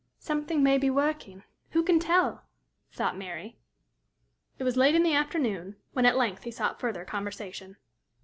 "Something 0.17 0.63
may 0.63 0.79
be 0.79 0.89
working 0.89 1.43
who 1.73 1.83
can 1.83 1.99
tell!" 1.99 2.41
thought 2.91 3.15
Mary. 3.15 3.59
It 4.57 4.63
was 4.63 4.75
late 4.75 4.95
in 4.95 5.03
the 5.03 5.13
afternoon 5.13 5.75
when 5.93 6.07
at 6.07 6.17
length 6.17 6.41
he 6.41 6.49
sought 6.49 6.79
further 6.79 7.05
conversation. 7.05 7.77